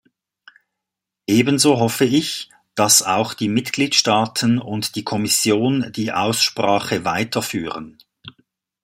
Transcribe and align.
Ebenso 1.27 1.77
hoffe 1.79 2.05
ich, 2.05 2.49
dass 2.73 3.03
auch 3.03 3.35
die 3.35 3.49
Mitgliedstaaten 3.49 4.57
und 4.57 4.95
die 4.95 5.03
Kommission 5.03 5.91
die 5.91 6.11
Aussprache 6.11 7.05
weiterführen. 7.05 7.99